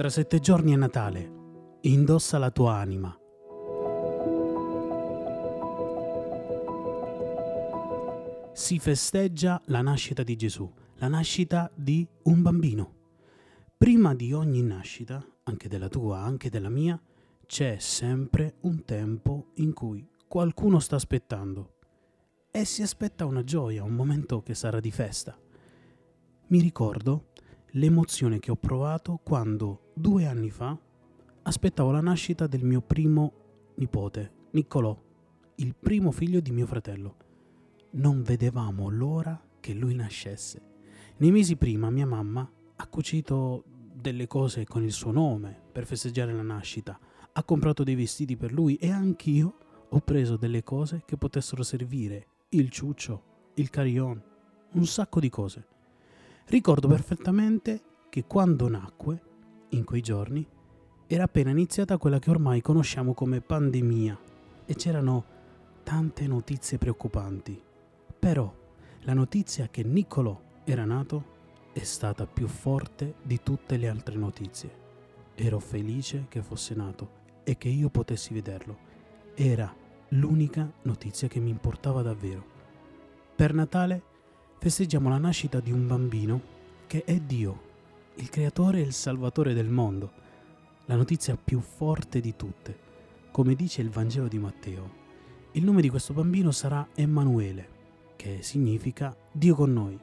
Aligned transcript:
Tra 0.00 0.08
sette 0.08 0.38
giorni 0.38 0.72
è 0.72 0.76
Natale. 0.76 1.78
Indossa 1.82 2.38
la 2.38 2.50
tua 2.50 2.76
anima. 2.76 3.14
Si 8.54 8.78
festeggia 8.78 9.60
la 9.66 9.82
nascita 9.82 10.22
di 10.22 10.36
Gesù, 10.36 10.72
la 10.94 11.08
nascita 11.08 11.70
di 11.74 12.08
un 12.22 12.40
bambino. 12.40 12.94
Prima 13.76 14.14
di 14.14 14.32
ogni 14.32 14.62
nascita, 14.62 15.22
anche 15.42 15.68
della 15.68 15.90
tua, 15.90 16.20
anche 16.20 16.48
della 16.48 16.70
mia, 16.70 16.98
c'è 17.44 17.76
sempre 17.78 18.54
un 18.60 18.86
tempo 18.86 19.50
in 19.56 19.74
cui 19.74 20.08
qualcuno 20.26 20.78
sta 20.78 20.96
aspettando 20.96 21.74
e 22.50 22.64
si 22.64 22.80
aspetta 22.80 23.26
una 23.26 23.44
gioia, 23.44 23.84
un 23.84 23.96
momento 23.96 24.40
che 24.40 24.54
sarà 24.54 24.80
di 24.80 24.90
festa. 24.90 25.38
Mi 26.46 26.58
ricordo 26.58 27.29
l'emozione 27.72 28.38
che 28.38 28.50
ho 28.50 28.56
provato 28.56 29.20
quando 29.22 29.92
due 29.94 30.26
anni 30.26 30.50
fa 30.50 30.76
aspettavo 31.42 31.90
la 31.90 32.00
nascita 32.00 32.46
del 32.46 32.64
mio 32.64 32.80
primo 32.80 33.32
nipote, 33.76 34.32
Niccolò, 34.52 34.98
il 35.56 35.74
primo 35.78 36.10
figlio 36.10 36.40
di 36.40 36.50
mio 36.50 36.66
fratello. 36.66 37.16
Non 37.92 38.22
vedevamo 38.22 38.88
l'ora 38.88 39.40
che 39.60 39.72
lui 39.72 39.94
nascesse. 39.94 40.62
Nei 41.18 41.30
mesi 41.30 41.56
prima 41.56 41.90
mia 41.90 42.06
mamma 42.06 42.50
ha 42.76 42.86
cucito 42.88 43.64
delle 43.92 44.26
cose 44.26 44.64
con 44.64 44.82
il 44.82 44.92
suo 44.92 45.12
nome 45.12 45.60
per 45.70 45.86
festeggiare 45.86 46.32
la 46.32 46.42
nascita, 46.42 46.98
ha 47.32 47.44
comprato 47.44 47.84
dei 47.84 47.94
vestiti 47.94 48.36
per 48.36 48.52
lui 48.52 48.76
e 48.76 48.90
anch'io 48.90 49.56
ho 49.88 50.00
preso 50.00 50.36
delle 50.36 50.62
cose 50.62 51.02
che 51.04 51.16
potessero 51.16 51.62
servire, 51.62 52.26
il 52.50 52.70
ciuccio, 52.70 53.52
il 53.54 53.70
carillon, 53.70 54.22
un 54.72 54.86
sacco 54.86 55.20
di 55.20 55.28
cose. 55.28 55.66
Ricordo 56.50 56.88
perfettamente 56.88 57.80
che 58.08 58.24
quando 58.24 58.68
nacque, 58.68 59.22
in 59.68 59.84
quei 59.84 60.00
giorni, 60.00 60.44
era 61.06 61.22
appena 61.22 61.50
iniziata 61.50 61.96
quella 61.96 62.18
che 62.18 62.28
ormai 62.28 62.60
conosciamo 62.60 63.14
come 63.14 63.40
pandemia 63.40 64.18
e 64.66 64.74
c'erano 64.74 65.24
tante 65.84 66.26
notizie 66.26 66.76
preoccupanti. 66.76 67.62
Però 68.18 68.52
la 69.02 69.14
notizia 69.14 69.68
che 69.68 69.84
Niccolò 69.84 70.40
era 70.64 70.84
nato 70.84 71.24
è 71.72 71.84
stata 71.84 72.26
più 72.26 72.48
forte 72.48 73.14
di 73.22 73.40
tutte 73.44 73.76
le 73.76 73.88
altre 73.88 74.16
notizie. 74.16 74.74
Ero 75.36 75.60
felice 75.60 76.26
che 76.28 76.42
fosse 76.42 76.74
nato 76.74 77.10
e 77.44 77.56
che 77.58 77.68
io 77.68 77.90
potessi 77.90 78.34
vederlo. 78.34 78.76
Era 79.36 79.72
l'unica 80.08 80.68
notizia 80.82 81.28
che 81.28 81.38
mi 81.38 81.50
importava 81.50 82.02
davvero. 82.02 82.44
Per 83.36 83.54
Natale 83.54 84.02
festeggiamo 84.60 85.08
la 85.08 85.16
nascita 85.16 85.58
di 85.58 85.72
un 85.72 85.86
bambino 85.86 86.42
che 86.86 87.04
è 87.04 87.18
Dio, 87.18 87.62
il 88.16 88.28
creatore 88.28 88.80
e 88.80 88.82
il 88.82 88.92
salvatore 88.92 89.54
del 89.54 89.70
mondo, 89.70 90.12
la 90.84 90.96
notizia 90.96 91.34
più 91.42 91.60
forte 91.60 92.20
di 92.20 92.36
tutte. 92.36 92.78
Come 93.30 93.54
dice 93.54 93.80
il 93.80 93.88
Vangelo 93.88 94.28
di 94.28 94.38
Matteo, 94.38 94.98
il 95.52 95.64
nome 95.64 95.80
di 95.80 95.88
questo 95.88 96.12
bambino 96.12 96.50
sarà 96.50 96.86
Emanuele, 96.94 97.68
che 98.16 98.42
significa 98.42 99.16
Dio 99.32 99.54
con 99.54 99.72
noi. 99.72 99.98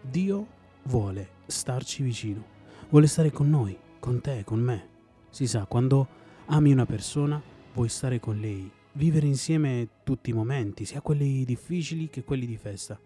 Dio 0.00 0.46
vuole 0.84 1.28
starci 1.44 2.02
vicino, 2.02 2.42
vuole 2.88 3.08
stare 3.08 3.30
con 3.30 3.50
noi, 3.50 3.78
con 4.00 4.22
te, 4.22 4.42
con 4.42 4.58
me. 4.58 4.88
Si 5.28 5.46
sa, 5.46 5.66
quando 5.66 6.08
ami 6.46 6.72
una 6.72 6.86
persona, 6.86 7.42
vuoi 7.74 7.90
stare 7.90 8.20
con 8.20 8.40
lei, 8.40 8.70
vivere 8.92 9.26
insieme 9.26 9.86
tutti 10.02 10.30
i 10.30 10.32
momenti, 10.32 10.86
sia 10.86 11.02
quelli 11.02 11.44
difficili 11.44 12.08
che 12.08 12.24
quelli 12.24 12.46
di 12.46 12.56
festa. 12.56 12.98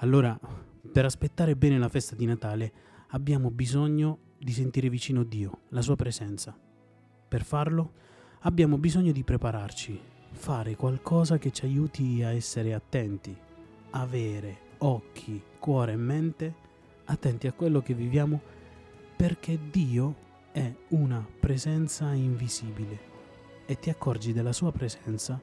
Allora, 0.00 0.38
per 0.92 1.06
aspettare 1.06 1.56
bene 1.56 1.78
la 1.78 1.88
festa 1.88 2.14
di 2.14 2.26
Natale, 2.26 2.72
abbiamo 3.08 3.50
bisogno 3.50 4.18
di 4.38 4.52
sentire 4.52 4.90
vicino 4.90 5.24
Dio, 5.24 5.60
la 5.70 5.80
sua 5.80 5.96
presenza. 5.96 6.54
Per 7.28 7.42
farlo, 7.42 7.92
abbiamo 8.40 8.76
bisogno 8.76 9.10
di 9.10 9.24
prepararci, 9.24 9.98
fare 10.32 10.76
qualcosa 10.76 11.38
che 11.38 11.50
ci 11.50 11.64
aiuti 11.64 12.22
a 12.22 12.32
essere 12.32 12.74
attenti, 12.74 13.34
avere 13.90 14.74
occhi, 14.78 15.42
cuore 15.58 15.92
e 15.92 15.96
mente 15.96 16.54
attenti 17.04 17.46
a 17.46 17.52
quello 17.52 17.80
che 17.80 17.94
viviamo 17.94 18.40
perché 19.16 19.58
Dio 19.70 20.14
è 20.52 20.70
una 20.88 21.26
presenza 21.40 22.12
invisibile 22.12 23.14
e 23.64 23.78
ti 23.78 23.88
accorgi 23.88 24.34
della 24.34 24.52
sua 24.52 24.72
presenza 24.72 25.40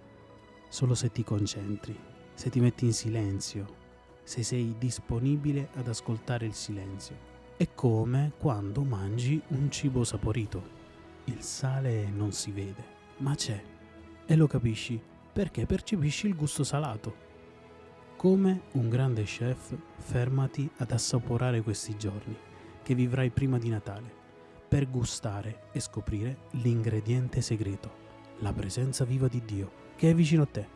solo 0.69 0.94
se 0.94 1.12
ti 1.12 1.24
concentri, 1.24 1.97
se 2.34 2.50
ti 2.50 2.59
metti 2.59 2.86
in 2.86 2.94
silenzio, 2.94 3.81
se 4.23 4.44
sei 4.44 4.75
disponibile 4.78 5.69
ad 5.75 5.88
ascoltare 5.88 6.45
il 6.45 6.53
silenzio. 6.53 7.31
È 7.56 7.67
come 7.73 8.34
quando 8.38 8.84
mangi 8.84 9.41
un 9.50 9.69
cibo 9.69 10.03
saporito. 10.03 10.81
Il 11.25 11.41
sale 11.41 12.09
non 12.09 12.31
si 12.31 12.51
vede, 12.51 12.83
ma 13.17 13.35
c'è. 13.35 13.62
E 14.25 14.35
lo 14.35 14.47
capisci 14.47 15.01
perché 15.31 15.66
percepisci 15.66 16.28
il 16.28 16.35
gusto 16.35 16.63
salato. 16.63 17.31
Come 18.16 18.63
un 18.73 18.89
grande 18.89 19.23
chef, 19.23 19.75
fermati 19.97 20.69
ad 20.78 20.91
assaporare 20.91 21.62
questi 21.62 21.97
giorni 21.97 22.35
che 22.81 22.95
vivrai 22.95 23.29
prima 23.29 23.57
di 23.57 23.69
Natale, 23.69 24.22
per 24.67 24.89
gustare 24.89 25.66
e 25.72 25.79
scoprire 25.79 26.38
l'ingrediente 26.51 27.41
segreto, 27.41 28.01
la 28.39 28.53
presenza 28.53 29.06
viva 29.06 29.28
di 29.28 29.44
Dio 29.44 29.81
che 29.95 30.09
è 30.09 30.13
vicino 30.16 30.44
a 30.44 30.47
te. 30.47 30.67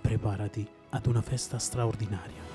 Preparati 0.00 0.68
ad 0.90 1.06
una 1.06 1.22
festa 1.22 1.58
straordinaria. 1.58 2.53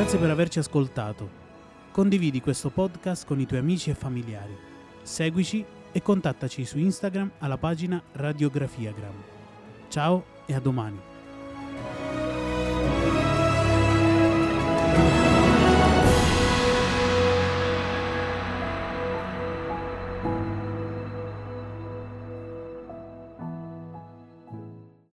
Grazie 0.00 0.18
per 0.18 0.30
averci 0.30 0.58
ascoltato. 0.58 1.28
Condividi 1.90 2.40
questo 2.40 2.70
podcast 2.70 3.26
con 3.26 3.38
i 3.38 3.44
tuoi 3.44 3.60
amici 3.60 3.90
e 3.90 3.94
familiari. 3.94 4.56
Seguici 5.02 5.62
e 5.92 6.00
contattaci 6.00 6.64
su 6.64 6.78
Instagram 6.78 7.32
alla 7.40 7.58
pagina 7.58 8.02
Radiografiagram. 8.12 9.22
Ciao 9.88 10.24
e 10.46 10.54
a 10.54 10.58
domani. 10.58 11.09